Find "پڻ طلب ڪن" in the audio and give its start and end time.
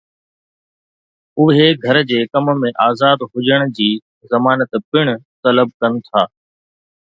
4.91-5.91